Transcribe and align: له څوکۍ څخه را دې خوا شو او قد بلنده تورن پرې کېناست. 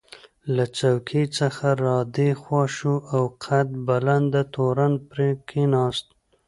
له 0.55 0.65
څوکۍ 0.77 1.23
څخه 1.37 1.67
را 1.83 1.97
دې 2.15 2.29
خوا 2.41 2.63
شو 2.75 2.95
او 3.13 3.23
قد 3.43 3.67
بلنده 3.87 4.41
تورن 4.53 4.93
پرې 5.09 5.29
کېناست. 5.47 6.07